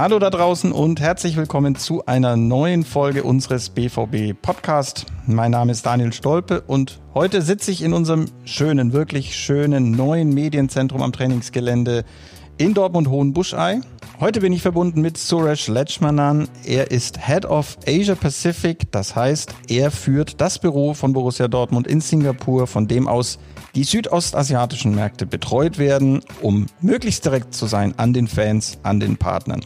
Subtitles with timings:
[0.00, 5.06] Hallo da draußen und herzlich willkommen zu einer neuen Folge unseres BVB Podcast.
[5.26, 10.32] Mein Name ist Daniel Stolpe und heute sitze ich in unserem schönen, wirklich schönen neuen
[10.32, 12.04] Medienzentrum am Trainingsgelände
[12.58, 13.80] in Dortmund Hohenbuschei.
[14.20, 16.48] Heute bin ich verbunden mit Suresh Lechmanan.
[16.64, 21.86] Er ist Head of Asia Pacific, das heißt, er führt das Büro von Borussia Dortmund
[21.86, 23.38] in Singapur, von dem aus
[23.76, 29.18] die südostasiatischen Märkte betreut werden, um möglichst direkt zu sein an den Fans, an den
[29.18, 29.60] Partnern.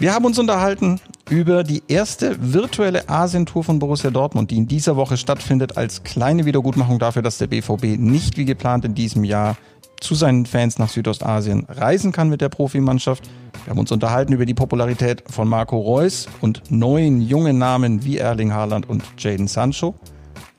[0.00, 4.96] Wir haben uns unterhalten über die erste virtuelle Asientour von Borussia Dortmund, die in dieser
[4.96, 9.56] Woche stattfindet, als kleine Wiedergutmachung dafür, dass der BVB nicht wie geplant in diesem Jahr
[10.00, 13.30] zu seinen Fans nach Südostasien reisen kann mit der Profimannschaft.
[13.64, 18.18] Wir haben uns unterhalten über die Popularität von Marco Reus und neuen jungen Namen wie
[18.18, 19.94] Erling Haaland und Jaden Sancho.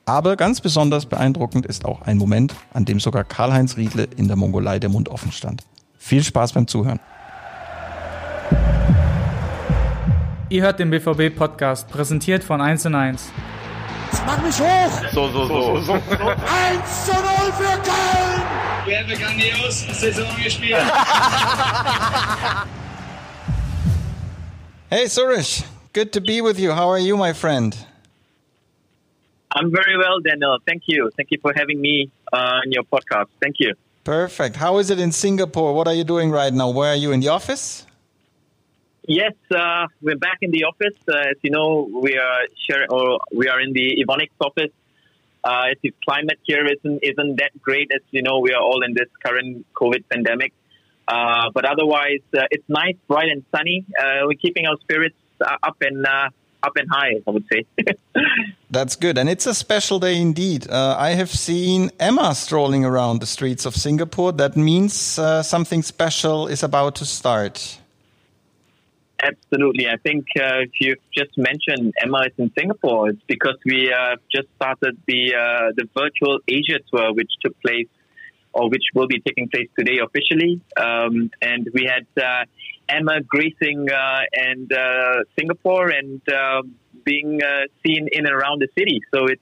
[0.06, 4.38] Aber ganz besonders beeindruckend ist auch ein Moment, an dem sogar Karl-Heinz Riedle in der
[4.38, 5.64] Mongolei der Mund offen stand.
[5.98, 7.00] Viel Spaß beim Zuhören.
[10.50, 12.86] Ihr hört den BVB-Podcast, präsentiert von 1
[14.12, 14.24] und 1.
[14.26, 15.12] Mach mich hoch!
[15.14, 15.48] So, so,
[15.82, 15.94] so.
[15.94, 17.22] 1 zu 0
[17.54, 18.42] für Köln!
[18.86, 20.82] Wir haben eine grandiose Saison gespielt.
[24.90, 26.72] Hey Suresh, good to be with you.
[26.72, 27.78] How are you, my friend?
[29.54, 30.58] I'm very well, Daniel.
[30.66, 31.10] Thank you.
[31.16, 33.28] Thank you for having me uh, on your podcast.
[33.42, 33.74] Thank you.
[34.04, 34.56] Perfect.
[34.56, 35.74] How is it in Singapore?
[35.74, 36.70] What are you doing right now?
[36.72, 37.86] Where are you in the office?
[39.08, 40.98] Yes, uh, we're back in the office.
[41.08, 44.72] Uh, as you know, we are share, or we are in the Evonik's office.
[45.44, 47.90] Uh, the climate here isn't isn't that great.
[47.94, 50.54] As you know, we are all in this current COVID pandemic.
[51.08, 53.86] Uh, but otherwise, uh, it's nice, bright and sunny.
[54.00, 57.14] Uh, we're keeping our spirits uh, up and up and high.
[57.28, 57.66] I would say.
[58.70, 59.18] That's good.
[59.18, 60.70] And it's a special day indeed.
[60.70, 64.32] Uh, I have seen Emma strolling around the streets of Singapore.
[64.32, 67.81] That means uh, something special is about to start.
[69.24, 69.88] Absolutely.
[69.88, 74.16] I think uh, if you've just mentioned Emma is in Singapore, it's because we uh,
[74.32, 77.88] just started the uh, the virtual Asia tour, which took place
[78.54, 80.60] or which will be taking place today officially.
[80.76, 82.46] Um, and we had uh,
[82.90, 87.40] Emma gracing uh, and uh, Singapore and um being
[87.84, 89.02] seen in and around the city.
[89.14, 89.42] So it's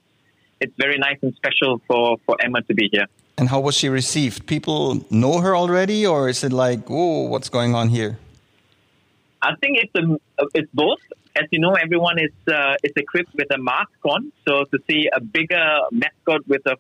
[0.61, 3.05] it's very nice and special for, for Emma to be here.
[3.37, 4.45] And how was she received?
[4.45, 8.17] People know her already, or is it like, whoa, what's going on here?
[9.41, 10.99] I think it's a, it's both.
[11.35, 14.31] As you know, everyone is uh, is equipped with a mask on.
[14.47, 16.75] So to see a bigger mascot with a,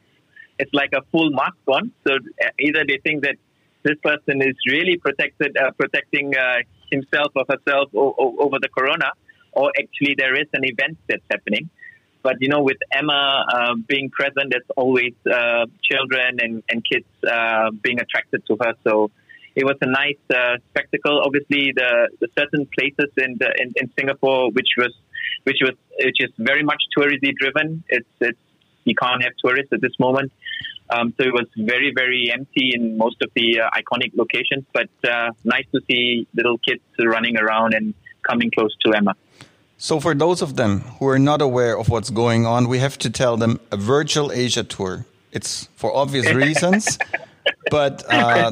[0.57, 1.91] it's like a full mask on.
[2.05, 3.35] So uh, either they think that
[3.83, 6.57] this person is really protected, uh, protecting uh,
[6.91, 9.11] himself or herself o- o- over the corona,
[9.53, 11.69] or actually there is an event that's happening.
[12.21, 17.05] But you know, with Emma uh, being present, there's always uh, children and, and kids
[17.81, 18.73] being attracted to her.
[18.83, 19.11] So
[19.59, 21.21] it was a nice uh, spectacle.
[21.25, 24.93] Obviously, the, the certain places in, the, in in Singapore, which was
[25.43, 25.75] which was
[26.07, 27.83] which is very much touristy driven.
[27.89, 28.39] It's it's
[28.85, 30.31] you can't have tourists at this moment.
[30.91, 34.63] Um, so it was very very empty in most of the uh, iconic locations.
[34.73, 37.93] But uh, nice to see little kids running around and
[38.23, 39.13] coming close to Emma.
[39.77, 42.97] So, for those of them who are not aware of what's going on, we have
[42.99, 45.05] to tell them a virtual Asia tour.
[45.31, 46.97] It's for obvious reasons,
[47.71, 48.51] but uh,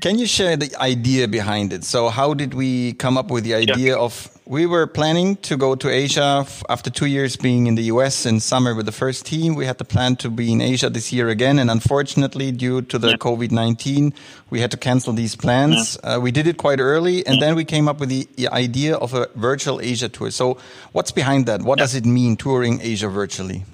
[0.00, 1.84] can you share the idea behind it?
[1.84, 4.28] So, how did we come up with the idea of?
[4.44, 8.26] We were planning to go to Asia f- after two years being in the US
[8.26, 9.54] in summer with the first team.
[9.54, 12.98] We had the plan to be in Asia this year again, and unfortunately, due to
[12.98, 14.12] the COVID nineteen,
[14.50, 15.96] we had to cancel these plans.
[16.02, 19.14] Uh, we did it quite early, and then we came up with the idea of
[19.14, 20.30] a virtual Asia tour.
[20.30, 20.58] So,
[20.92, 21.62] what's behind that?
[21.62, 23.64] What does it mean touring Asia virtually?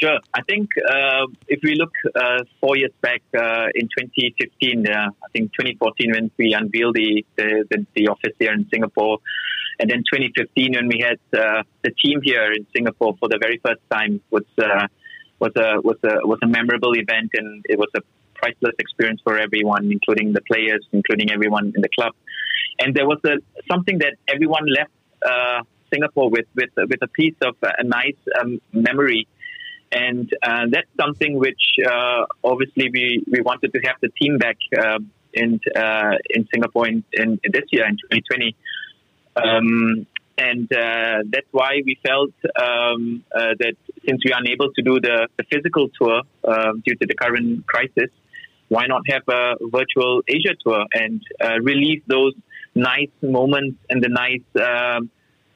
[0.00, 0.18] Sure.
[0.32, 5.28] I think uh, if we look uh, four years back uh, in 2015, uh, I
[5.34, 9.18] think 2014 when we unveiled the, the, the, office here in Singapore,
[9.78, 13.60] and then 2015 when we had uh, the team here in Singapore for the very
[13.62, 14.86] first time was uh,
[15.38, 18.00] was a was a was a memorable event, and it was a
[18.34, 22.14] priceless experience for everyone, including the players, including everyone in the club.
[22.78, 23.36] And there was a
[23.70, 24.92] something that everyone left
[25.92, 29.28] Singapore with with with a piece of a nice um, memory
[29.92, 34.56] and uh, that's something which uh, obviously we, we wanted to have the team back
[34.78, 34.98] uh,
[35.32, 38.56] in uh, in Singapore in, in, this year in 2020,
[39.36, 40.06] um,
[40.38, 43.74] and uh, that's why we felt um, uh, that
[44.06, 46.22] since we are unable to do the, the physical tour
[46.84, 48.10] due to the current crisis,
[48.68, 51.22] why not have a virtual Asia tour and
[51.62, 52.34] relieve those
[52.74, 55.10] nice moments and the nice.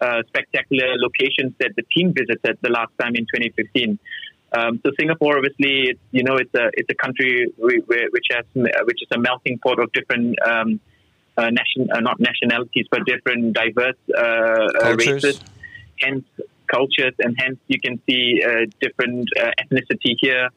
[0.04, 3.98] Uh, spectacular locations that the team visited the last time in 2015.
[4.52, 8.44] Um, so Singapore, obviously, it's, you know, it's a it's a country which has
[8.88, 10.78] which is a melting pot of different um,
[11.38, 15.40] uh, nation, uh, not nationalities, but different diverse uh, uh, races,
[16.00, 16.26] hence
[16.66, 20.50] cultures, and hence you can see uh, different uh, ethnicity here,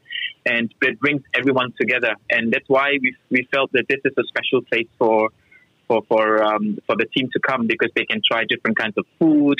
[0.45, 4.25] and it brings everyone together, and that's why we we felt that this is a
[4.33, 5.29] special place for
[5.87, 9.05] for for um, for the team to come because they can try different kinds of
[9.19, 9.59] food.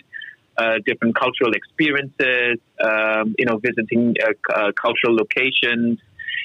[0.59, 5.99] Uh, different cultural experiences, um, you know, visiting uh, uh, cultural locations,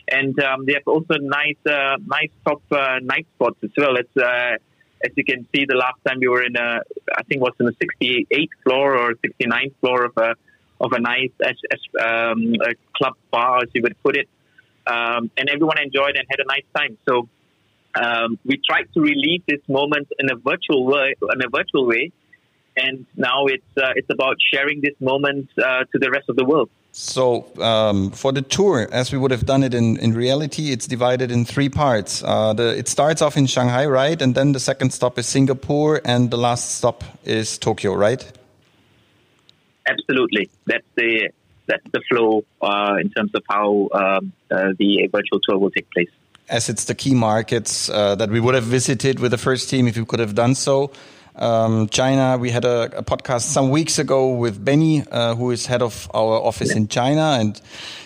[0.06, 3.96] and um, they have also nice, uh, nice top uh, night spots as well.
[3.96, 4.56] Uh,
[5.04, 6.82] as you can see, the last time we were in a,
[7.16, 10.34] I think it was in the 68th floor or 69th floor of a
[10.80, 11.30] of a nice
[11.98, 14.28] um, a club bar, as you would put it,
[14.86, 16.98] um, and everyone enjoyed and had a nice time.
[17.08, 17.28] So
[17.94, 22.10] um, we tried to relieve this moment in a virtual way, in a virtual way,
[22.76, 26.44] and now it's uh, it's about sharing this moment uh, to the rest of the
[26.44, 26.70] world.
[26.92, 30.86] So um, for the tour, as we would have done it in, in reality, it's
[30.86, 32.22] divided in three parts.
[32.22, 36.02] Uh, the, it starts off in Shanghai, right, and then the second stop is Singapore,
[36.04, 38.30] and the last stop is Tokyo, right?
[39.86, 41.30] Absolutely, that's the
[41.66, 45.90] that's the flow uh, in terms of how um, uh, the virtual tour will take
[45.90, 46.10] place
[46.48, 49.88] as it's the key markets uh, that we would have visited with the first team
[49.88, 50.92] if we could have done so.
[51.34, 55.64] Um, China, we had a, a, podcast some weeks ago with Benny, uh, who is
[55.64, 57.58] head of our office in China, and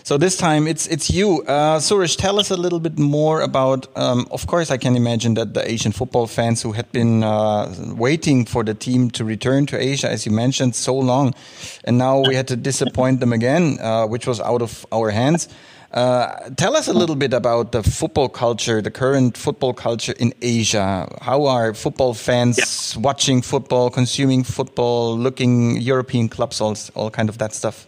[0.05, 2.17] so this time it's it's you, uh, Suresh.
[2.17, 3.89] Tell us a little bit more about.
[3.97, 7.75] Um, of course, I can imagine that the Asian football fans who had been uh,
[7.97, 11.35] waiting for the team to return to Asia, as you mentioned, so long,
[11.83, 15.49] and now we had to disappoint them again, uh, which was out of our hands.
[15.97, 20.31] Uh, tell us a little bit about the football culture, the current football culture in
[20.43, 21.09] Asia.
[21.23, 23.01] How are football fans yeah.
[23.01, 27.87] watching football, consuming football, looking European clubs, all, all kind of that stuff?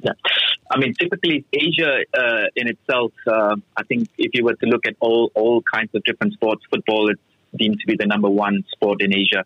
[0.00, 0.14] Yeah,
[0.68, 3.12] I mean, typically Asia uh, in itself.
[3.28, 6.64] Uh, I think if you were to look at all all kinds of different sports,
[6.68, 7.16] football is
[7.56, 9.44] deemed to be the number one sport in Asia.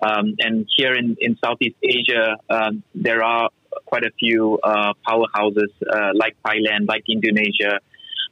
[0.00, 3.50] Um, and here in, in Southeast Asia, um, there are
[3.84, 7.80] quite a few uh, powerhouses uh, like Thailand, like Indonesia,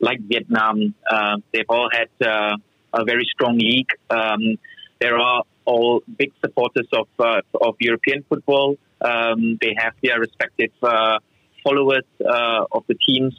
[0.01, 0.95] like Vietnam.
[1.09, 2.57] Uh, they've all had uh,
[2.93, 3.91] a very strong league.
[4.11, 4.59] Um,
[5.01, 8.77] there are all big supporters of uh, of European football.
[9.01, 11.19] Um, they have their respective uh,
[11.65, 13.35] followers of the teams,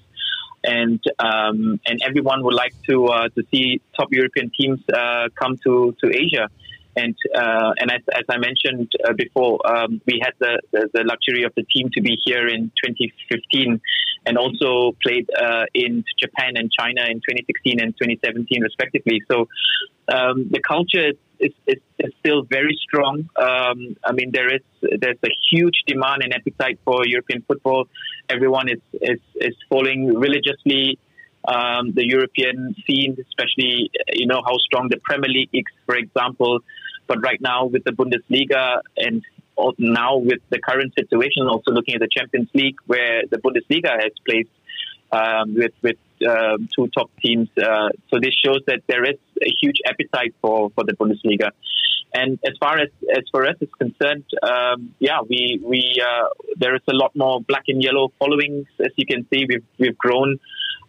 [0.64, 4.80] and um, and everyone would like to to see top European teams
[5.40, 6.50] come to to Asia.
[6.96, 11.04] And uh, and as, as I mentioned uh, before, um, we had the, the, the,
[11.04, 13.82] luxury of the team to be here in 2015
[14.26, 19.22] and also played uh, in Japan and China in 2016 and 2017 respectively.
[19.30, 19.48] So
[20.08, 21.10] um, the culture
[21.40, 23.30] is, is, is, still very strong.
[23.38, 27.88] Um, I mean, there is there's a huge demand and appetite for European football.
[28.30, 31.00] Everyone is is, is following religiously.
[31.46, 36.60] Um, the European scene, especially you know how strong the Premier League is, for example.
[37.08, 39.24] But right now, with the Bundesliga and
[39.78, 44.12] now with the current situation, also looking at the Champions League, where the Bundesliga has
[44.26, 44.50] placed
[45.12, 45.98] um, with with
[46.28, 47.50] um, two top teams.
[47.58, 51.52] Uh, so this shows that there is a huge appetite for, for the Bundesliga.
[52.14, 56.76] And as far as as for us is concerned, um, yeah, we we uh, there
[56.76, 58.68] is a lot more black and yellow followings.
[58.80, 60.40] As you can see, we've we've grown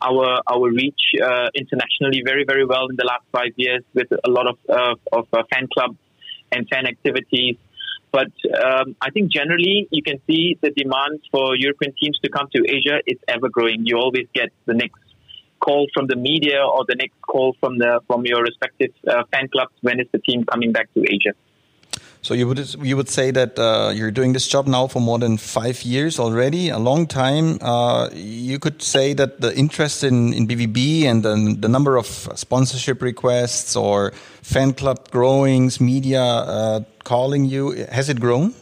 [0.09, 4.31] our our reach uh, internationally very very well in the last five years with a
[4.31, 5.99] lot of uh, of uh, fan clubs
[6.53, 7.57] and fan activities.
[8.13, 8.33] But
[8.65, 12.61] um, I think generally you can see the demand for European teams to come to
[12.77, 13.87] Asia is ever growing.
[13.87, 15.01] You always get the next
[15.59, 19.49] call from the media or the next call from the from your respective uh, fan
[19.49, 21.35] clubs when is the team coming back to Asia.
[22.25, 25.19] So you would you would say that uh, you're doing this job now for more
[25.19, 27.59] than five years already, a long time.
[27.61, 32.07] Uh, you could say that the interest in, in BVB and the, the number of
[32.07, 38.55] sponsorship requests or fan club growings, media uh, calling you, has it grown?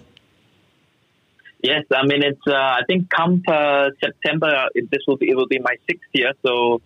[1.62, 2.45] Yes, I mean it's.
[2.45, 6.33] Uh, I think come uh, September, this will be it will be my sixth year.
[6.45, 6.83] So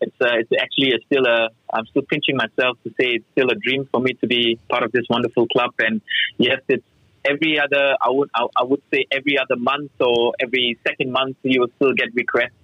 [0.00, 3.50] it's uh, it's actually a still a I'm still pinching myself to say it's still
[3.50, 5.72] a dream for me to be part of this wonderful club.
[5.78, 6.00] And
[6.38, 6.84] yes, it's
[7.24, 11.60] every other I would I, would say every other month or every second month you
[11.60, 12.56] will still get requests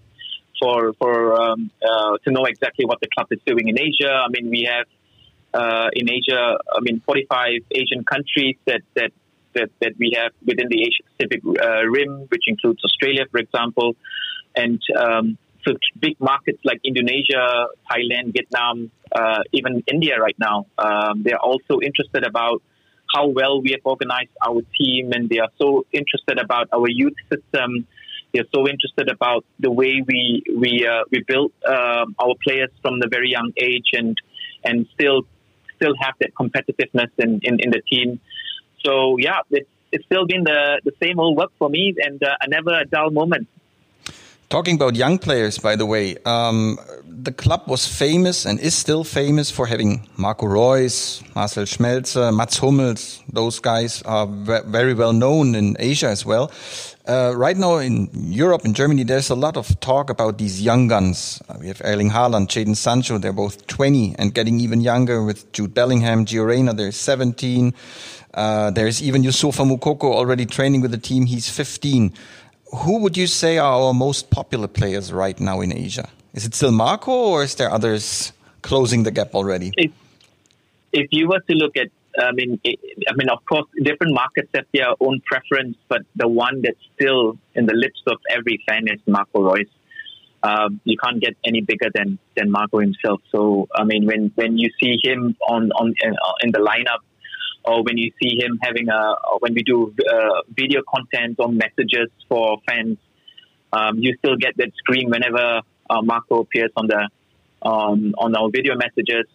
[0.61, 4.12] for for um, uh, to know exactly what the club is doing in Asia.
[4.12, 4.87] I mean we have
[5.52, 9.12] uh, in Asia I mean 45 Asian countries that that
[9.55, 13.97] that, that we have within the Asia Pacific uh, rim, which includes Australia, for example,
[14.55, 21.23] and um, so big markets like Indonesia, Thailand, Vietnam, uh, even India right now, um,
[21.23, 22.63] they are also interested about
[23.15, 27.17] how well we have organized our team, and they are so interested about our youth
[27.33, 27.87] system.
[28.33, 32.71] They are so interested about the way we we uh, we build um, our players
[32.83, 34.17] from the very young age, and
[34.65, 35.23] and still
[35.77, 38.21] still have that competitiveness in, in, in the team.
[38.85, 42.37] So yeah, it's, it's still been the, the same old work for me and uh,
[42.49, 43.49] never a dull moment.
[44.49, 49.03] Talking about young players, by the way, um, the club was famous and is still
[49.03, 53.25] famous for having Marco Reus, Marcel Schmelzer, Mats Hummels.
[53.33, 56.53] Those guys are very well known in Asia as well.
[57.09, 60.87] Uh, right now in Europe, in Germany, there's a lot of talk about these young
[60.87, 61.43] guns.
[61.49, 63.19] Uh, we have Erling Haaland, Jadon Sancho.
[63.19, 66.73] They're both 20 and getting even younger with Jude Bellingham, Gio Reyna.
[66.73, 67.75] They're 17.
[68.33, 71.26] Uh, there's even Youssoufa Moukoko already training with the team.
[71.26, 72.12] He's 15
[72.75, 76.09] who would you say are our most popular players right now in Asia?
[76.35, 78.33] Is it still Marco, or is there others
[78.63, 79.73] closing the gap already?
[79.77, 79.93] If,
[80.93, 84.67] if you were to look at, I mean, I mean, of course, different markets have
[84.73, 89.01] their own preference, but the one that's still in the lips of every fan is
[89.07, 89.69] Marco Reus.
[90.43, 93.21] Um, you can't get any bigger than than Marco himself.
[93.33, 95.95] So, I mean, when when you see him on on
[96.43, 97.01] in the lineup
[97.67, 102.09] or when you see him having a, when we do uh, video content or messages
[102.29, 102.99] for fans,
[103.73, 107.09] um, you still get that scream whenever uh, Marco appears on the
[107.63, 109.27] um, on our video messages,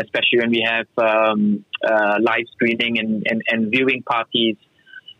[0.00, 4.56] especially when we have um, uh, live screening and, and, and viewing parties.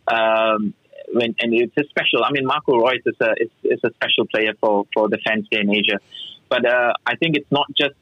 [0.07, 0.75] Um,
[1.12, 2.25] when, and it's a special.
[2.25, 5.47] I mean, Marco Reus is a is, is a special player for, for the fans
[5.50, 5.99] here in Asia.
[6.52, 7.94] But uh, I think it's not just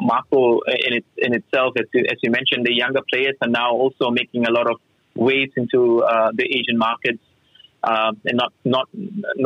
[0.00, 1.74] Marco in it, in itself.
[1.76, 4.76] As you, as you mentioned, the younger players are now also making a lot of
[5.16, 7.24] waves into uh, the Asian markets.
[7.82, 8.88] Uh, and not not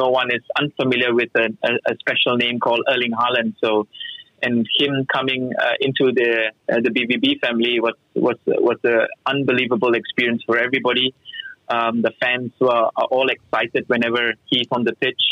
[0.02, 3.54] no one is unfamiliar with a, a, a, special name called Erling Haaland.
[3.64, 3.86] So,
[4.42, 9.94] and him coming uh, into the uh, the BVB family was was was an unbelievable
[9.94, 11.14] experience for everybody.
[11.70, 15.22] Um, the fans were, are all excited whenever he's on the pitch.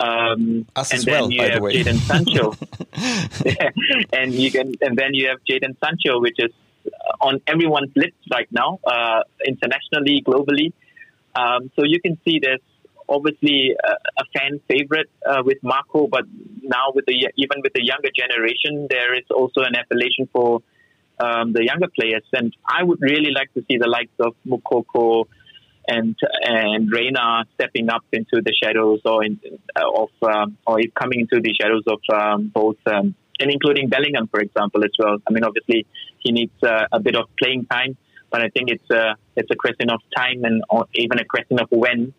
[0.00, 2.54] Um, Us and as then well, you have Jadon Sancho,
[4.12, 6.50] and you can, and then you have Jadon Sancho, which is
[7.20, 10.72] on everyone's lips right now, uh, internationally, globally.
[11.34, 12.60] Um, so you can see there's
[13.08, 16.24] obviously a, a fan favorite uh, with Marco, but
[16.62, 20.62] now with the even with the younger generation, there is also an appellation for
[21.20, 25.26] um, the younger players, and I would really like to see the likes of Moukoko
[25.88, 29.40] and and Reyna stepping up into the shadows or in,
[29.76, 33.88] uh, of um, or he's coming into the shadows of um, both um, and including
[33.88, 35.18] Bellingham, for example, as well.
[35.26, 35.86] I mean, obviously
[36.18, 37.96] he needs uh, a bit of playing time,
[38.30, 40.62] but I think it's a it's a question of time and
[40.94, 42.14] even a question of when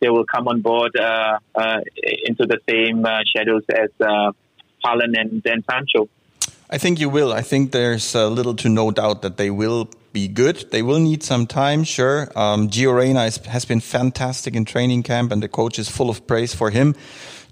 [0.00, 1.80] they will come on board uh, uh
[2.24, 4.32] into the same uh, shadows as uh,
[4.84, 6.08] and, and Sancho.
[6.72, 7.34] I think you will.
[7.34, 10.70] I think there's little to no doubt that they will be good.
[10.70, 12.32] They will need some time, sure.
[12.34, 16.08] Um, Gio Reyna is, has been fantastic in training camp, and the coach is full
[16.08, 16.94] of praise for him.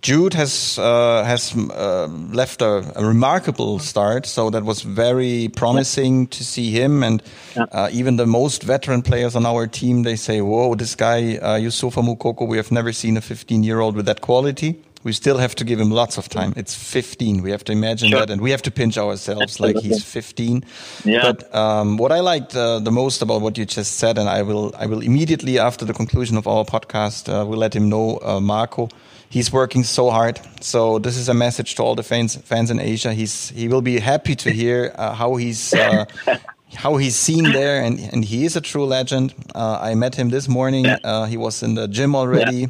[0.01, 6.27] Jude has uh, has uh, left a, a, remarkable start, so that was very promising
[6.29, 7.03] to see him.
[7.03, 7.23] And
[7.55, 11.59] uh, even the most veteran players on our team, they say, "Whoa, this guy uh,
[11.59, 15.39] Youssoufa Moukoko, we have never seen a 15 year old with that quality." We still
[15.39, 16.53] have to give him lots of time.
[16.57, 17.43] It's 15.
[17.43, 18.21] We have to imagine sure.
[18.21, 20.65] that, and we have to pinch ourselves like he's 15.
[21.05, 21.23] Yeah.
[21.23, 24.43] But um, what I liked uh, the most about what you just said, and I
[24.43, 28.19] will, I will immediately after the conclusion of our podcast, uh, we'll let him know,
[28.23, 28.91] uh, Marco.
[29.31, 30.41] He's working so hard.
[30.61, 33.15] So this is a message to all the fans, fans in Asia.
[33.15, 35.73] He's, he will be happy to hear uh, how he's.
[35.73, 36.05] Uh,
[36.73, 39.35] how he's seen there, and, and he is a true legend.
[39.57, 40.85] Uh, I met him this morning.
[41.29, 42.67] he was in the gym already, yeah.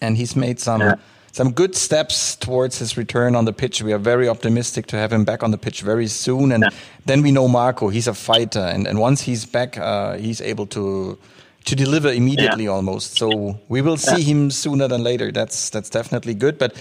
[0.00, 0.96] and he's made some yeah
[1.32, 3.82] some good steps towards his return on the pitch.
[3.82, 6.52] We are very optimistic to have him back on the pitch very soon.
[6.52, 6.78] And yeah.
[7.06, 8.60] then we know Marco, he's a fighter.
[8.60, 11.18] And, and once he's back, uh, he's able to
[11.66, 12.70] to deliver immediately yeah.
[12.70, 13.18] almost.
[13.18, 14.32] So we will see yeah.
[14.32, 15.30] him sooner than later.
[15.30, 16.58] That's that's definitely good.
[16.58, 16.74] But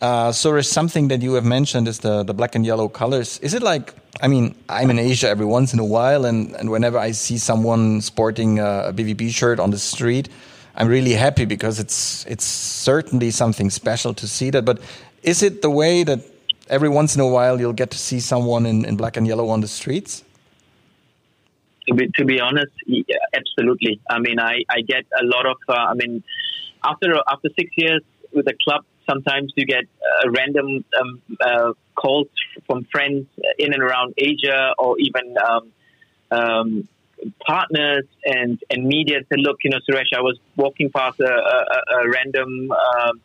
[0.00, 3.38] uh, Suresh, something that you have mentioned is the, the black and yellow colors.
[3.40, 6.70] Is it like, I mean, I'm in Asia every once in a while, and, and
[6.70, 10.30] whenever I see someone sporting a, a BVB shirt on the street,
[10.74, 14.64] I'm really happy because it's it's certainly something special to see that.
[14.64, 14.80] But
[15.22, 16.20] is it the way that
[16.68, 19.48] every once in a while you'll get to see someone in, in black and yellow
[19.48, 20.24] on the streets?
[21.88, 24.00] To be, to be honest, yeah, absolutely.
[24.08, 25.56] I mean, I, I get a lot of.
[25.68, 26.22] Uh, I mean,
[26.84, 32.28] after after six years with the club, sometimes you get uh, random um, uh, calls
[32.66, 33.26] from friends
[33.58, 35.72] in and around Asia, or even um,
[36.30, 36.88] um,
[37.46, 42.00] partners and, and media said, look, you know, Suresh, I was walking past a, a,
[42.00, 43.20] a random um,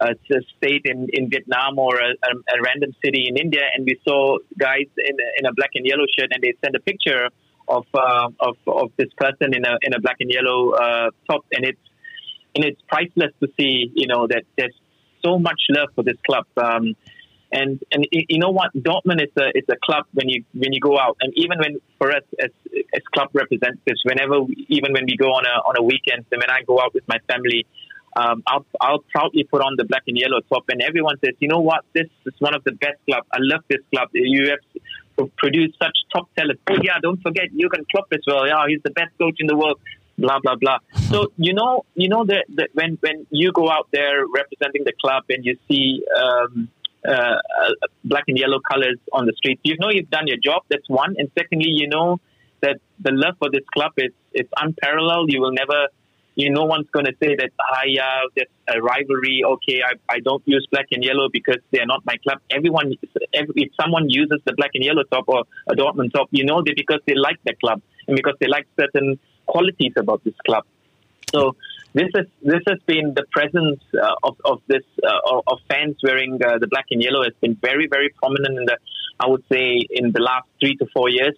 [0.00, 0.14] a
[0.56, 4.86] state in, in Vietnam or a, a, random city in India, and we saw guys
[4.98, 7.28] in, in a black and yellow shirt, and they sent a picture
[7.68, 11.44] of uh, of, of this person in a in a black and yellow uh, top,
[11.52, 11.80] and it's
[12.54, 14.74] and it's priceless to see, you know, that there's
[15.24, 16.46] so much love for this club.
[16.56, 16.94] Um,
[17.54, 20.80] And and you know what, Dortmund is a is a club when you when you
[20.80, 22.50] go out, and even when for us as
[22.92, 26.40] as club representatives, whenever we, even when we go on a on a weekend, and
[26.42, 27.64] when I go out with my family,
[28.16, 31.46] um, I'll I'll proudly put on the black and yellow top, and everyone says, you
[31.46, 33.28] know what, this is one of the best clubs.
[33.32, 34.08] I love this club.
[34.14, 36.58] You have produced such top talent.
[36.68, 38.48] Oh yeah, don't forget Jurgen Klopp as well.
[38.48, 39.78] Yeah, he's the best coach in the world
[40.18, 40.78] blah blah blah.
[41.10, 44.92] So you know, you know that, that when when you go out there representing the
[45.00, 46.68] club and you see um,
[47.06, 47.38] uh, uh,
[48.04, 50.62] black and yellow colors on the streets, you know you've done your job.
[50.68, 52.20] That's one, and secondly, you know
[52.60, 55.32] that the love for this club is it's unparalleled.
[55.32, 55.88] You will never.
[56.36, 59.42] You know, no one's going to say that, ah, yeah, there's a rivalry.
[59.44, 62.38] Okay, I, I don't use black and yellow because they're not my club.
[62.50, 62.92] Everyone,
[63.32, 66.74] if someone uses the black and yellow top or a Dortmund top, you know, they
[66.74, 70.64] because they like the club and because they like certain qualities about this club.
[71.32, 71.54] So
[71.94, 76.40] this is this has been the presence uh, of of this uh, of fans wearing
[76.44, 78.76] uh, the black and yellow has been very very prominent in the
[79.20, 81.36] I would say in the last three to four years.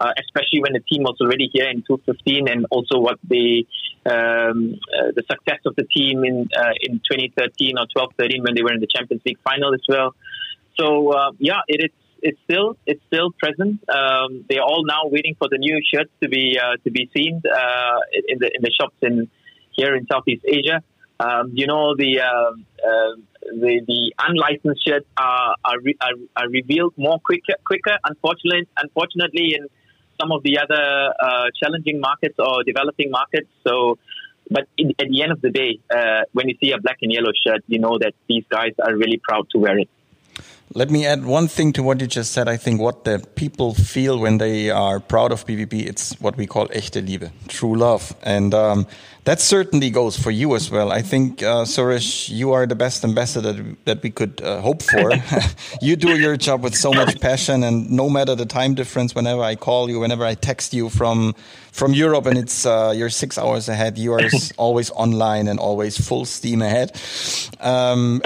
[0.00, 3.64] Uh, especially when the team was already here in 2015, and also what the
[4.04, 8.62] um, uh, the success of the team in uh, in 2013 or 12-13 when they
[8.62, 10.12] were in the Champions League final as well.
[10.76, 11.90] So yeah, it is
[12.22, 13.88] it's still it's still present.
[13.88, 17.40] Um, they're all now waiting for the new shirts to be to be seen
[18.28, 19.30] in the in the shops in
[19.74, 20.82] here in Southeast Asia.
[21.20, 22.50] Um, you know the uh,
[22.90, 23.14] uh
[23.62, 27.96] the the unlicensed shirts are are, re- are, are revealed more quicker quicker.
[28.04, 29.68] Unfortunately, unfortunately, in
[30.20, 33.48] some of the other uh, challenging markets or developing markets.
[33.66, 33.98] So.
[34.50, 37.10] But in, at the end of the day, uh, when you see a black and
[37.10, 39.88] yellow shirt, you know that these guys are really proud to wear it.
[40.72, 42.48] Let me add one thing to what you just said.
[42.48, 46.46] I think what the people feel when they are proud of BVB, it's what we
[46.46, 48.16] call echte Liebe, true love.
[48.22, 48.86] And um,
[49.24, 50.90] that certainly goes for you as well.
[50.90, 54.82] I think, uh, Suresh, you are the best ambassador that, that we could uh, hope
[54.82, 55.12] for.
[55.80, 59.42] you do your job with so much passion, and no matter the time difference, whenever
[59.42, 61.34] I call you, whenever I text you from
[61.72, 65.96] from Europe, and it's uh, you're six hours ahead, you are always online and always
[65.96, 66.92] full steam ahead.
[67.60, 68.20] Um,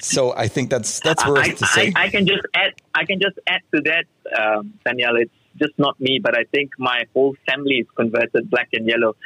[0.00, 1.92] so I think that's that's worth I, to say.
[1.96, 2.72] I, I, can just add.
[2.94, 4.04] I can just add to that,
[4.38, 5.16] um, Daniel.
[5.16, 9.16] It's just not me, but I think my whole family is converted black and yellow.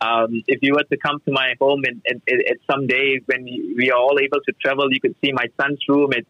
[0.00, 3.44] Um, if you were to come to my home and, and, and, and someday when
[3.44, 6.10] we are all able to travel, you could see my son's room.
[6.12, 6.28] It's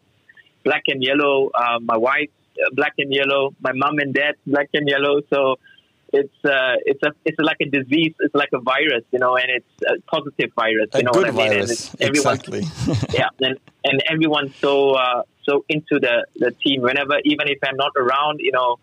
[0.63, 1.49] black and yellow.
[1.55, 2.29] Uh, my wife,
[2.63, 3.55] uh, black and yellow.
[3.61, 5.21] My mom and dad, black and yellow.
[5.33, 5.57] So
[6.13, 8.13] it's uh, it's a it's like a disease.
[8.19, 10.89] It's like a virus, you know, and it's a positive virus.
[10.93, 11.49] You a know what I mean?
[11.49, 12.61] virus, exactly.
[13.11, 16.83] yeah, and and everyone's so uh, so into the the team.
[16.83, 18.77] Whenever, even if I'm not around, you know,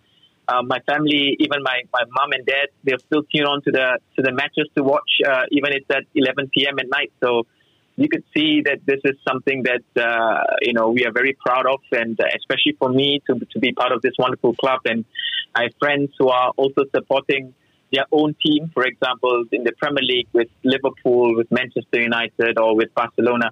[0.48, 3.98] uh, my family, even my, my mom and dad, they're still tune on to the
[4.16, 6.78] to the matches to watch, uh, even if it's at 11 p.m.
[6.80, 7.12] at night.
[7.22, 7.46] So
[7.96, 11.66] you could see that this is something that uh, you know we are very proud
[11.66, 14.80] of, and especially for me to to be part of this wonderful club.
[14.84, 15.04] And
[15.54, 17.54] I have friends who are also supporting
[17.92, 22.76] their own team, for example, in the Premier League with Liverpool, with Manchester United, or
[22.76, 23.50] with Barcelona.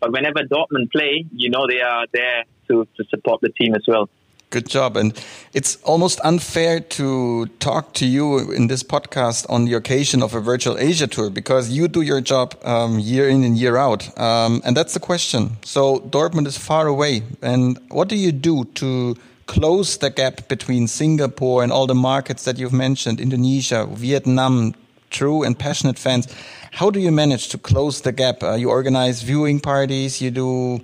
[0.00, 3.82] But whenever Dortmund play, you know they are there to, to support the team as
[3.86, 4.08] well.
[4.50, 4.96] Good job.
[4.96, 5.12] And
[5.54, 10.40] it's almost unfair to talk to you in this podcast on the occasion of a
[10.40, 14.18] virtual Asia tour because you do your job um, year in and year out.
[14.18, 15.56] Um, and that's the question.
[15.62, 17.22] So Dortmund is far away.
[17.42, 19.14] And what do you do to
[19.46, 24.74] close the gap between Singapore and all the markets that you've mentioned, Indonesia, Vietnam,
[25.10, 26.26] true and passionate fans?
[26.72, 28.42] How do you manage to close the gap?
[28.42, 30.80] Uh, you organize viewing parties, you do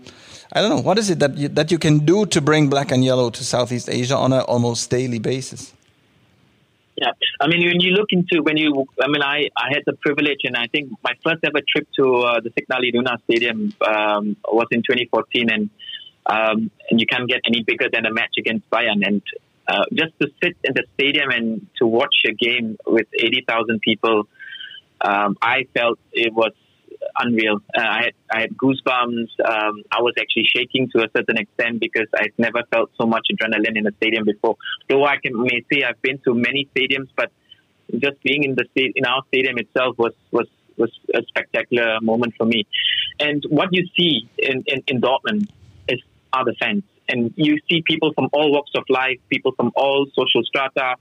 [0.52, 0.80] I don't know.
[0.80, 3.44] What is it that you, that you can do to bring black and yellow to
[3.44, 5.72] Southeast Asia on an almost daily basis?
[6.96, 9.92] Yeah, I mean, when you look into when you, I mean, I, I had the
[9.94, 14.36] privilege, and I think my first ever trip to uh, the Signal Iduna Stadium um,
[14.48, 15.70] was in 2014, and
[16.24, 19.22] um, and you can't get any bigger than a match against Bayern, and
[19.68, 24.28] uh, just to sit in the stadium and to watch a game with 80,000 people,
[25.00, 26.52] um, I felt it was
[27.18, 27.60] unreal.
[27.76, 29.30] Uh, I had I had goosebumps.
[29.44, 33.28] Um, I was actually shaking to a certain extent because I've never felt so much
[33.32, 34.56] adrenaline in a stadium before.
[34.88, 37.30] Though I can may say I've been to many stadiums, but
[37.98, 42.34] just being in the state in our stadium itself was was was a spectacular moment
[42.36, 42.66] for me.
[43.18, 45.48] And what you see in, in, in Dortmund
[45.88, 46.00] is
[46.32, 46.82] are the fans.
[47.08, 50.96] And you see people from all walks of life, people from all social strata,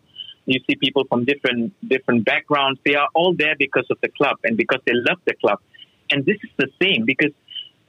[0.46, 2.80] you see people from different different backgrounds.
[2.86, 5.60] They are all there because of the club and because they love the club.
[6.12, 7.32] And this is the same because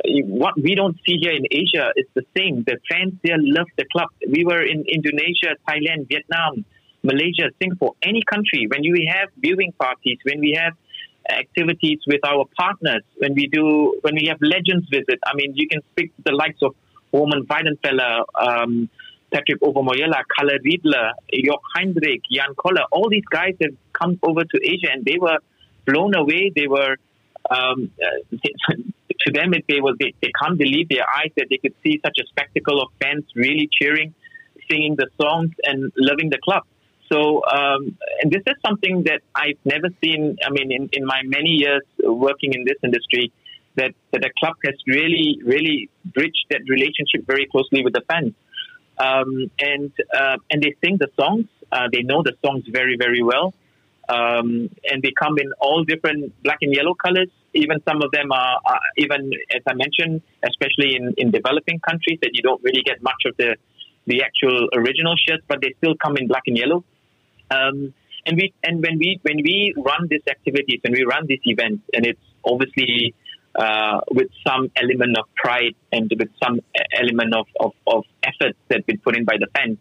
[0.04, 2.64] what we don't see here in Asia is the same.
[2.66, 4.08] The fans there love the club.
[4.28, 6.64] We were in Indonesia, Thailand, Vietnam,
[7.02, 8.66] Malaysia, Singapore, any country.
[8.70, 10.74] When we have viewing parties, when we have
[11.28, 15.18] activities with our partners, when we do, when we have legends visit.
[15.26, 16.74] I mean, you can speak to the likes of
[17.12, 18.88] Roman Weidenfeller, um,
[19.32, 24.60] Patrick Owomoyela, Kalle Riedle, Jörg Heinrich, Jan Koller, all these guys have come over to
[24.62, 25.38] Asia and they were
[25.86, 26.52] blown away.
[26.54, 26.96] They were,
[27.50, 28.76] um, uh,
[29.20, 32.00] to them, it, they, was, they, they can't believe their eyes that they could see
[32.04, 34.14] such a spectacle of fans really cheering,
[34.70, 36.64] singing the songs, and loving the club.
[37.10, 40.38] So, um, and this is something that I've never seen.
[40.44, 43.32] I mean, in, in my many years working in this industry,
[43.76, 48.34] that, that the club has really, really bridged that relationship very closely with the fans.
[48.98, 51.46] Um, and uh, and they sing the songs.
[51.70, 53.52] Uh, they know the songs very, very well.
[54.08, 57.28] Um, and they come in all different black and yellow colors.
[57.54, 62.18] Even some of them are, are, even, as I mentioned, especially in, in developing countries,
[62.22, 63.56] that you don't really get much of the
[64.06, 66.84] the actual original shirts, but they still come in black and yellow.
[67.50, 67.92] Um,
[68.24, 71.82] and we and when we when we run these activities and we run these events,
[71.92, 73.14] and it's obviously
[73.56, 76.60] uh, with some element of pride and with some
[76.98, 79.78] element of, of, of effort that's been put in by the fans.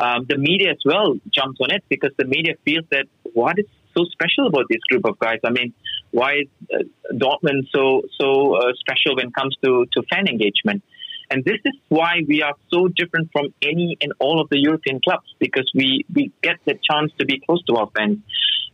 [0.00, 3.66] Um, the media as well jumps on it because the media feels that what is
[3.96, 5.40] so special about this group of guys?
[5.44, 5.74] I mean,
[6.10, 10.82] why is uh, Dortmund so so uh, special when it comes to, to fan engagement?
[11.30, 15.00] And this is why we are so different from any and all of the European
[15.00, 18.18] clubs because we, we get the chance to be close to our fans.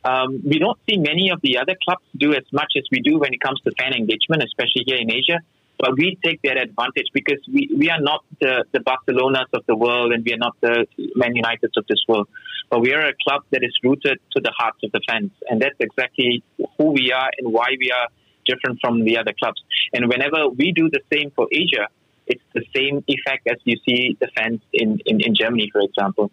[0.04, 3.18] Um, we don't see many of the other clubs do as much as we do
[3.18, 5.40] when it comes to fan engagement, especially here in Asia.
[5.78, 9.76] But we take that advantage because we, we are not the, the Barcelonas of the
[9.76, 12.28] world and we are not the Man Uniteds of this world.
[12.70, 15.30] But we are a club that is rooted to the hearts of the fans.
[15.48, 16.42] And that's exactly
[16.78, 18.08] who we are and why we are
[18.46, 19.62] different from the other clubs.
[19.92, 21.88] And whenever we do the same for Asia,
[22.26, 26.32] it's the same effect as you see the fans in, in, in Germany, for example.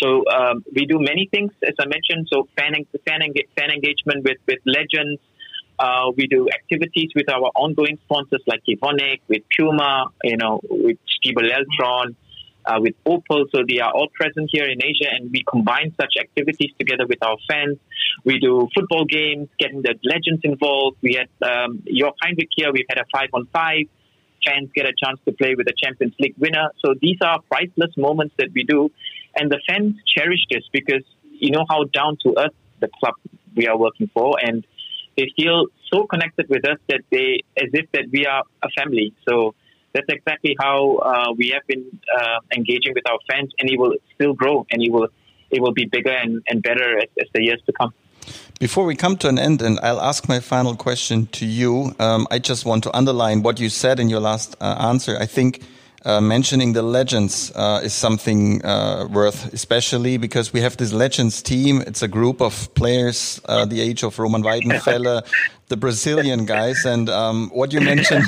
[0.00, 2.28] So um, we do many things, as I mentioned.
[2.32, 2.72] So fan,
[3.06, 3.20] fan,
[3.56, 5.20] fan engagement with, with legends.
[5.78, 10.98] Uh, we do activities with our ongoing sponsors like Evonik, with Puma, you know, with
[11.06, 12.14] Stiebel Eltron,
[12.64, 13.44] uh, with Opel.
[13.54, 17.22] So they are all present here in Asia, and we combine such activities together with
[17.22, 17.78] our fans.
[18.24, 20.98] We do football games, getting the legends involved.
[21.02, 22.72] We had um, Jörg Heinrich here.
[22.72, 23.86] We've had a five on five
[24.46, 26.70] fans get a chance to play with a Champions League winner.
[26.84, 28.90] So these are priceless moments that we do.
[29.34, 33.14] And the fans cherish this because you know how down to earth the club
[33.54, 34.36] we are working for.
[34.40, 34.66] And
[35.16, 39.14] they feel so connected with us that they, as if that we are a family.
[39.28, 39.54] So
[39.92, 41.84] that's exactly how uh, we have been
[42.18, 45.08] uh, engaging with our fans, and it will still grow, and it will
[45.50, 47.94] it will be bigger and, and better as, as the years to come.
[48.58, 52.26] Before we come to an end, and I'll ask my final question to you, um,
[52.30, 55.16] I just want to underline what you said in your last uh, answer.
[55.18, 55.62] I think
[56.06, 61.42] uh, mentioning the legends uh, is something uh, worth, especially because we have this legends
[61.42, 61.82] team.
[61.84, 65.22] It's a group of players uh, the age of Roman Weidenfeller,
[65.68, 68.24] the Brazilian guys, and um, what you mentioned.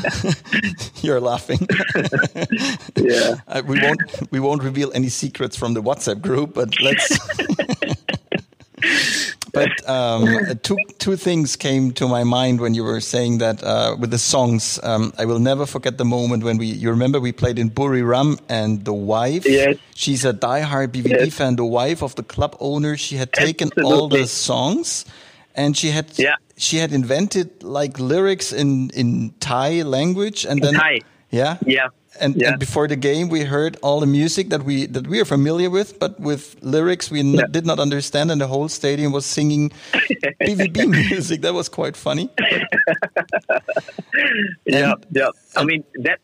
[1.02, 1.60] you're laughing.
[2.96, 4.00] yeah, uh, we won't
[4.32, 7.16] we won't reveal any secrets from the WhatsApp group, but let's.
[9.52, 10.26] But um,
[10.62, 14.18] two two things came to my mind when you were saying that uh, with the
[14.18, 14.78] songs.
[14.82, 16.66] Um, I will never forget the moment when we.
[16.66, 19.44] You remember we played in Buriram and the wife.
[19.46, 19.76] Yes.
[19.94, 21.34] She's a diehard BVB Yes.
[21.34, 21.56] fan.
[21.56, 22.96] The wife of the club owner.
[22.96, 25.04] She had taken all the songs,
[25.54, 26.36] and she had Yeah.
[26.56, 31.00] she had invented like lyrics in in Thai language, and then Thai.
[31.30, 31.88] yeah Yeah.
[32.20, 32.48] And, Yeah.
[32.50, 35.70] and before the game, we heard all the music that we that we are familiar
[35.70, 37.46] with, but with lyrics we n- Yeah.
[37.50, 39.70] did not understand, and the whole stadium was singing
[40.40, 41.40] BVB music.
[41.42, 42.28] That was quite funny.
[44.66, 45.30] yeah, And- yeah.
[45.56, 46.18] I mean that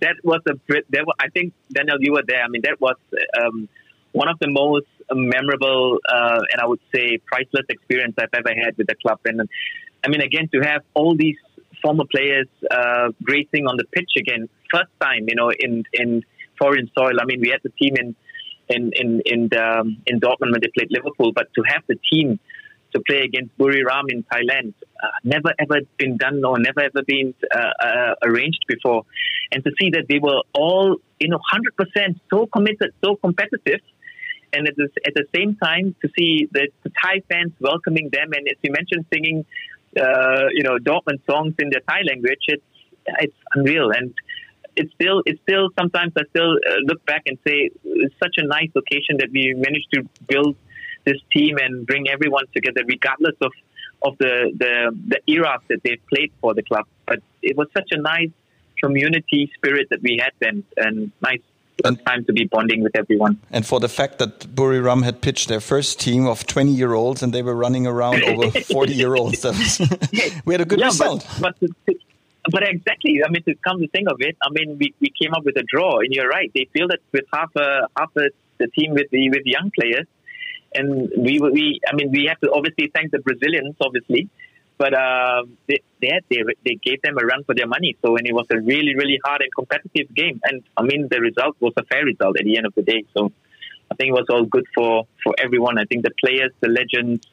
[0.00, 0.54] that was a
[0.90, 2.42] that was, I think Daniel, you were there.
[2.42, 2.96] I mean that was
[3.40, 3.68] um,
[4.12, 8.76] one of the most memorable uh, and I would say priceless experience I've ever had
[8.76, 9.20] with the club.
[9.24, 9.48] And
[10.04, 11.36] I mean again to have all these
[11.82, 16.22] former players uh, gracing on the pitch again, first time you know in in
[16.58, 17.20] foreign soil.
[17.20, 18.16] I mean we had the team in
[18.68, 21.96] in in in, the, um, in Dortmund when they played Liverpool, but to have the
[22.10, 22.38] team
[22.94, 24.74] to play against Buriram in Thailand.
[25.02, 29.04] Uh, never ever been done or never ever been uh, uh, arranged before.
[29.52, 33.80] And to see that they were all, you know, 100% so committed, so competitive.
[34.52, 38.32] And at the, at the same time, to see the, the Thai fans welcoming them,
[38.32, 39.44] and as you mentioned, singing,
[39.96, 42.62] uh, you know, Dortmund songs in their Thai language, it's
[43.06, 43.90] it's unreal.
[43.90, 44.14] And
[44.76, 45.70] it's still, it's still.
[45.78, 49.54] Sometimes I still uh, look back and say it's such a nice location that we
[49.54, 50.56] managed to build
[51.04, 53.52] this team and bring everyone together, regardless of
[54.02, 56.86] of the the, the eras that they've played for the club.
[57.06, 58.30] But it was such a nice
[58.82, 61.40] community spirit that we had then, and nice
[61.84, 63.38] And- time to be bonding with everyone.
[63.50, 67.22] And for the fact that Buriram had pitched their first team of 20 year olds
[67.22, 69.44] and they were running around over 40 year olds,
[70.44, 71.26] we had a good yeah, result.
[71.40, 71.96] but but
[72.50, 73.20] but exactly.
[73.24, 75.56] I mean, to come to think of it, I mean, we, we came up with
[75.56, 76.50] a draw, and you're right.
[76.54, 80.06] They feel that with half a half a, the team with the with young players,
[80.74, 84.28] and we we I mean, we have to obviously thank the Brazilians, obviously,
[84.78, 84.92] but
[85.66, 87.96] they, they, they they gave them a run for their money.
[88.02, 91.20] So and it was a really really hard and competitive game, and I mean, the
[91.20, 93.04] result was a fair result at the end of the day.
[93.16, 93.32] So
[93.90, 95.78] I think it was all good for for everyone.
[95.78, 97.26] I think the players, the legends,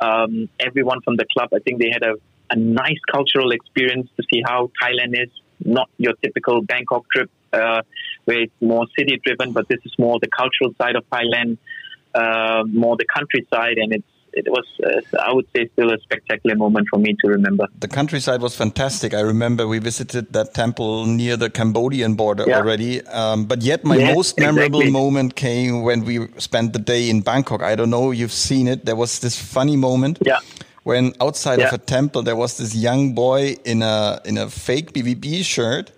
[0.00, 1.50] um, everyone from the club.
[1.54, 2.14] I think they had a
[2.50, 5.30] a nice cultural experience to see how Thailand is.
[5.62, 7.82] Not your typical Bangkok trip uh,
[8.24, 11.58] where it's more city driven, but this is more the cultural side of Thailand,
[12.14, 16.56] uh, more the countryside, and it's it was, uh, I would say, still a spectacular
[16.56, 17.66] moment for me to remember.
[17.78, 19.14] The countryside was fantastic.
[19.14, 22.58] I remember we visited that temple near the Cambodian border yeah.
[22.58, 23.02] already.
[23.06, 24.90] Um, but yet, my yes, most memorable exactly.
[24.90, 27.62] moment came when we spent the day in Bangkok.
[27.62, 28.84] I don't know, you've seen it.
[28.84, 30.18] There was this funny moment.
[30.24, 30.38] Yeah
[30.82, 31.66] when outside yeah.
[31.66, 35.92] of a temple there was this young boy in a in a fake BVB shirt,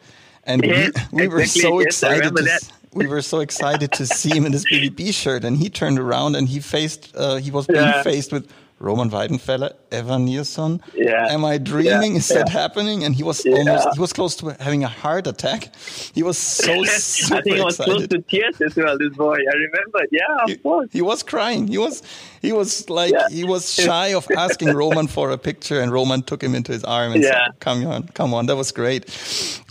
[0.45, 2.35] and we, we were so yes, excited.
[2.37, 2.61] To,
[2.94, 6.37] we were so excited to see him in his BVB shirt, and he turned around
[6.37, 8.02] and he faced uh, he was being yeah.
[8.02, 8.50] faced with
[8.83, 10.81] Roman Weidenfeller, Evanilson.
[10.92, 11.28] Yeah.
[11.31, 12.12] Am I dreaming?
[12.12, 12.18] Yeah.
[12.18, 13.05] Is that happening?
[13.05, 15.74] And he was almost he was close to having a heart attack.
[16.12, 17.90] He was so super I think he was excited.
[17.92, 18.98] close to tears as well.
[18.98, 20.00] This boy, I remember.
[20.11, 20.88] Yeah, of he, course.
[20.92, 21.68] He was crying.
[21.68, 22.02] He was
[22.40, 26.42] he was like he was shy of asking Roman for a picture, and Roman took
[26.42, 29.05] him into his arm and said, "Come on, come on." That was great.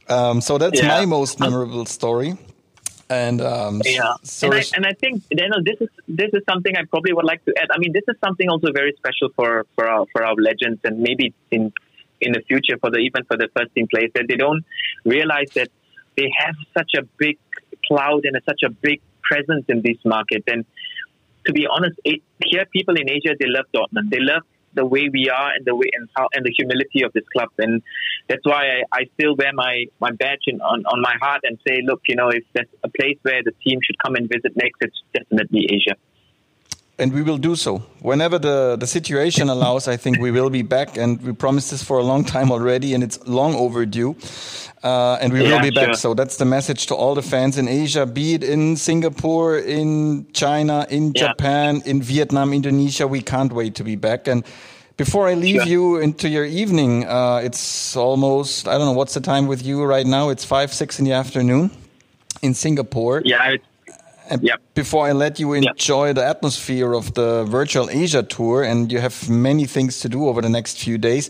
[0.07, 2.37] Um, so that's my most memorable story.
[3.11, 6.77] And um, yeah, so and I, and I think Daniel, this is this is something
[6.77, 7.67] I probably would like to add.
[7.69, 10.99] I mean, this is something also very special for for our for our legends, and
[10.99, 11.73] maybe in
[12.21, 14.63] in the future for the even for the first team players that they don't
[15.03, 15.67] realize that
[16.15, 17.37] they have such a big
[17.85, 20.43] cloud and a, such a big presence in this market.
[20.47, 20.63] And
[21.47, 24.09] to be honest, it, here people in Asia they love Dortmund.
[24.09, 27.13] They love the way we are and the way and how and the humility of
[27.13, 27.49] this club.
[27.57, 27.81] And
[28.27, 31.57] that's why I, I still wear my my badge in, on on my heart and
[31.67, 34.55] say, look, you know, if there's a place where the team should come and visit
[34.55, 35.95] next, it's definitely Asia
[37.01, 39.87] and we will do so whenever the, the situation allows.
[39.87, 42.93] I think we will be back, and we promised this for a long time already,
[42.93, 44.15] and it's long overdue.
[44.83, 45.87] Uh, and we yeah, will be back.
[45.87, 45.93] Sure.
[45.95, 50.25] So that's the message to all the fans in Asia, be it in Singapore, in
[50.33, 51.27] China, in yeah.
[51.27, 53.07] Japan, in Vietnam, Indonesia.
[53.07, 54.27] We can't wait to be back.
[54.27, 54.43] And
[54.97, 55.71] before I leave sure.
[55.71, 59.83] you into your evening, uh, it's almost I don't know what's the time with you
[59.83, 60.29] right now.
[60.29, 61.71] It's five six in the afternoon
[62.41, 63.21] in Singapore.
[63.25, 63.57] Yeah,
[64.31, 64.61] and yep.
[64.73, 66.15] before I let you enjoy yep.
[66.15, 70.41] the atmosphere of the virtual Asia tour, and you have many things to do over
[70.41, 71.29] the next few days,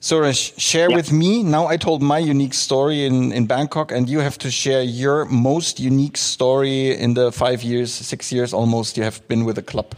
[0.00, 0.96] Suresh, share yep.
[0.96, 1.42] with me.
[1.42, 5.26] Now I told my unique story in, in Bangkok, and you have to share your
[5.26, 9.62] most unique story in the five years, six years almost you have been with the
[9.62, 9.94] club.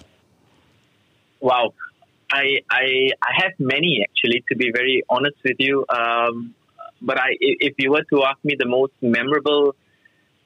[1.41, 1.75] Wow.
[2.31, 5.85] I, I, I have many actually, to be very honest with you.
[5.89, 6.55] Um,
[7.01, 9.75] but I, if you were to ask me the most memorable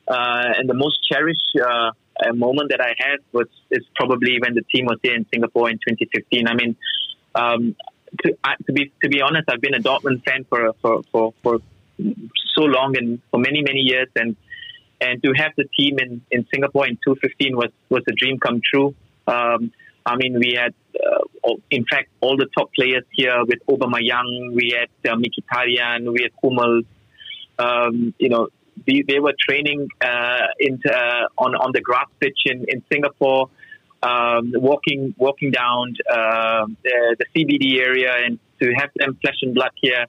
[0.08, 1.90] and the most cherished uh,
[2.34, 5.76] moment that I had was is probably when the team was here in Singapore in
[5.76, 6.48] 2015.
[6.48, 6.76] I mean,
[7.34, 7.76] um,
[8.22, 11.58] to, to, be to be honest, I've been a Dortmund fan for for, for, for
[12.54, 14.36] so long and for many many years, and
[15.00, 18.60] and to have the team in, in Singapore in 2015 was was a dream come
[18.64, 18.94] true.
[19.26, 19.72] Um,
[20.06, 24.54] I mean, we had, uh, in fact, all the top players here with Aubameyang.
[24.54, 26.84] We had uh, Mkhitaryan, we had Hummels.
[27.58, 28.48] Um, you know,
[28.86, 33.50] they, they were training uh, in, uh, on on the grass pitch in, in Singapore,
[34.02, 39.54] um, walking walking down uh, the, the, CBD area, and to have them flesh and
[39.54, 40.06] blood here,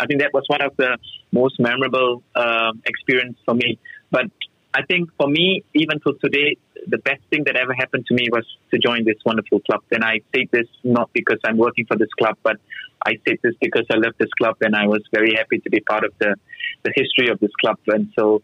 [0.00, 0.98] I think that was one of the
[1.32, 3.78] most memorable uh, experience for me.
[4.10, 4.26] But
[4.74, 8.28] I think for me, even till today, the best thing that ever happened to me
[8.30, 9.82] was to join this wonderful club.
[9.90, 12.56] And I say this not because I'm working for this club, but
[13.04, 15.80] I say this because I love this club and I was very happy to be
[15.80, 16.36] part of the,
[16.84, 17.78] the history of this club.
[17.86, 18.42] And so,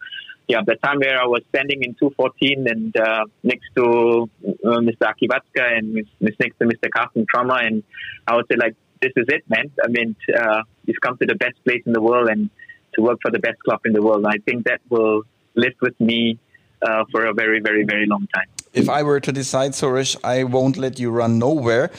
[0.49, 5.07] yeah, the time where I was standing in 214 and uh, next to uh, Mr.
[5.07, 6.91] Aki Watzke and next to Mr.
[6.91, 7.83] Carsten Cramer, and
[8.27, 9.71] I would say, like, this is it, man.
[9.83, 12.51] I mean, uh, you've come to the best place in the world and
[12.95, 14.25] to work for the best club in the world.
[14.27, 15.23] I think that will
[15.55, 16.39] live with me
[16.83, 18.47] uh, for a very, very, very long time.
[18.73, 21.91] If I were to decide, Suresh, I won't let you run nowhere,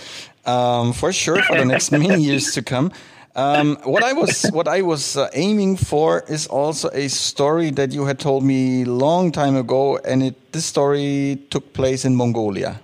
[0.46, 2.92] um, for sure, for the next many years to come.
[3.36, 7.92] Um, what I was what I was uh, aiming for is also a story that
[7.92, 12.80] you had told me long time ago, and it this story took place in Mongolia.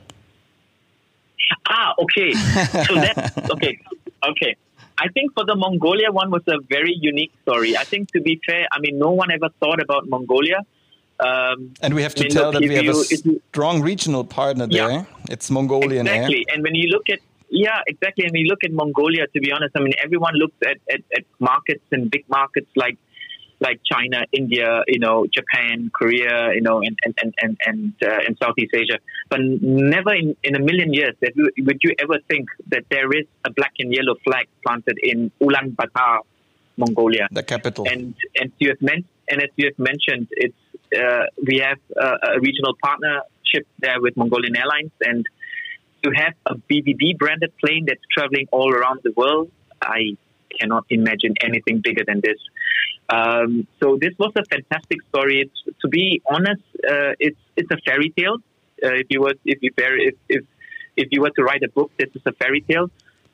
[1.68, 2.34] Ah, okay.
[2.34, 3.80] So that okay,
[4.28, 4.56] okay.
[4.98, 7.78] I think for the Mongolia one was a very unique story.
[7.78, 10.60] I think to be fair, I mean, no one ever thought about Mongolia.
[11.20, 13.04] Um, and we have to tell that we have a
[13.50, 14.92] strong regional partner there.
[14.92, 16.46] Yeah, it's Mongolian exactly.
[16.50, 16.56] Air.
[16.56, 17.20] And when you look at
[17.52, 18.24] yeah, exactly.
[18.26, 19.28] And we look at Mongolia.
[19.28, 22.98] To be honest, I mean, everyone looks at, at, at markets and big markets like
[23.60, 28.28] like China, India, you know, Japan, Korea, you know, and and and and, and uh,
[28.28, 28.98] in Southeast Asia.
[29.30, 33.12] But never in, in a million years that you, would you ever think that there
[33.12, 36.20] is a black and yellow flag planted in Ulaanbaatar,
[36.78, 37.88] Mongolia, the capital.
[37.88, 40.56] And and you have men- and as you have mentioned, it's
[40.98, 45.26] uh, we have a regional partnership there with Mongolian Airlines, and
[46.04, 50.18] to have a BVB branded plane that's traveling all around the world, I
[50.60, 52.40] cannot imagine anything bigger than this.
[53.10, 55.42] Um, so this was a fantastic story.
[55.42, 58.38] It's, to be honest, uh, it's it's a fairy tale.
[58.84, 60.44] Uh, if you were if you if, if
[60.96, 62.90] if you were to write a book, this is a fairy tale.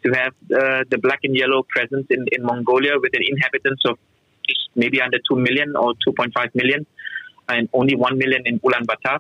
[0.06, 3.98] To have uh, the black and yellow presence in, in Mongolia with an inhabitants of
[4.76, 6.86] maybe under two million or two point five million,
[7.50, 9.20] and only one million in Ulaanbaatar,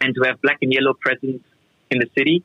[0.00, 1.42] and to have black and yellow presence
[1.90, 2.42] in the city.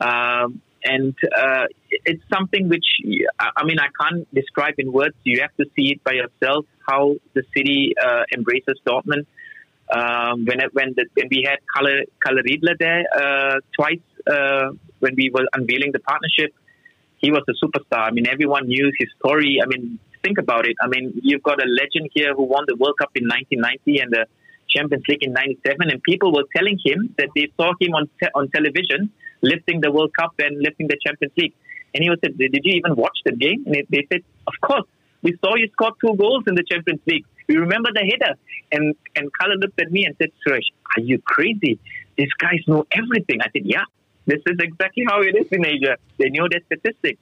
[0.00, 1.64] Um, and uh,
[2.04, 2.86] it's something which
[3.40, 5.16] I mean I can't describe in words.
[5.24, 9.26] You have to see it by yourself how the city uh, embraces Dortmund.
[9.88, 14.70] Um, when it, when, the, when we had Kalle, Kalle Riedle there uh, twice uh,
[14.98, 16.52] when we were unveiling the partnership,
[17.18, 18.08] he was a superstar.
[18.08, 19.60] I mean, everyone knew his story.
[19.62, 20.76] I mean, think about it.
[20.82, 24.26] I mean, you've got a legend here who won the World Cup in 1990 and
[24.76, 28.34] Champions League in '97, and people were telling him that they saw him on te-
[28.34, 29.10] on television
[29.42, 31.54] lifting the World Cup and lifting the Champions League.
[31.94, 34.86] And he was said, "Did you even watch the game?" And they said, "Of course,
[35.22, 37.26] we saw you score two goals in the Champions League.
[37.48, 38.34] We remember the header."
[38.72, 41.78] And and Kalle looked at me and said, "Suresh, are you crazy?
[42.16, 43.86] These guys know everything." I said, "Yeah."
[44.26, 45.96] This is exactly how it is in Asia.
[46.18, 47.20] They know their statistics.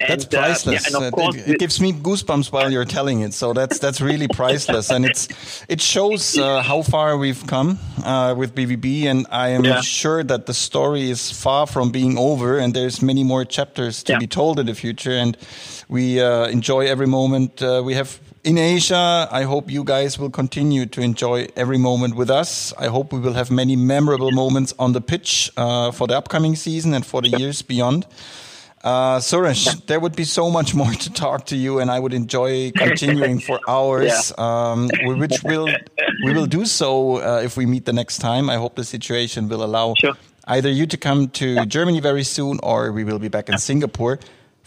[0.00, 0.94] That's and, priceless.
[0.94, 3.34] Uh, yeah, course, it, it, gives me goosebumps while you're telling it.
[3.34, 5.28] So that's that's really priceless, and it's
[5.68, 9.04] it shows uh, how far we've come uh, with BVB.
[9.04, 9.80] And I am yeah.
[9.82, 14.12] sure that the story is far from being over, and there's many more chapters to
[14.12, 14.18] yeah.
[14.18, 15.12] be told in the future.
[15.12, 15.36] And
[15.88, 19.28] we uh, enjoy every moment uh, we have in Asia.
[19.30, 22.72] I hope you guys will continue to enjoy every moment with us.
[22.78, 26.56] I hope we will have many memorable moments on the pitch uh, for the upcoming
[26.56, 28.06] season and for the years beyond.
[28.82, 32.14] Uh, Suresh, there would be so much more to talk to you, and I would
[32.14, 34.32] enjoy continuing for hours.
[34.38, 34.70] Yeah.
[34.72, 35.68] Um, which will
[36.24, 38.48] we will do so uh, if we meet the next time.
[38.48, 40.14] I hope the situation will allow sure.
[40.46, 41.66] either you to come to.
[41.66, 44.18] Germany very soon, or we will be back in Singapore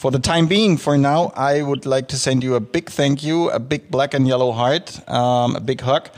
[0.04, 3.24] for the time being, for now, I would like to send you a big thank
[3.24, 6.10] you, a big black and yellow heart, um, a big hug,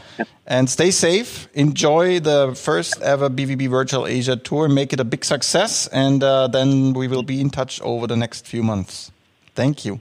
[0.47, 1.47] and stay safe.
[1.53, 4.69] Enjoy the first ever BVB Virtual Asia Tour.
[4.69, 8.15] Make it a big success, and uh, then we will be in touch over the
[8.15, 9.11] next few months.
[9.53, 9.99] Thank you.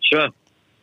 [0.00, 0.30] Sure.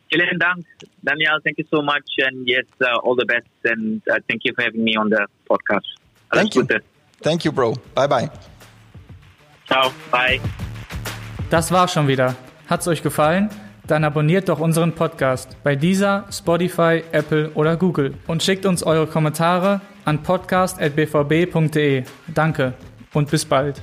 [0.10, 0.66] Vielen Dank,
[1.04, 1.40] Daniel.
[1.44, 4.62] Thank you so much, and yes, uh, all the best, and uh, thank you for
[4.62, 5.90] having me on the podcast.
[6.32, 6.66] Thank you.
[7.20, 7.76] Thank you, bro.
[7.94, 8.30] Bye bye.
[9.68, 9.92] Ciao.
[10.10, 10.40] Bye.
[11.50, 12.36] Das war schon wieder.
[12.70, 13.50] Hat's euch gefallen?
[13.86, 19.08] Dann abonniert doch unseren Podcast bei dieser, Spotify, Apple oder Google und schickt uns eure
[19.08, 22.04] Kommentare an podcast.bvb.de.
[22.28, 22.74] Danke
[23.14, 23.82] und bis bald.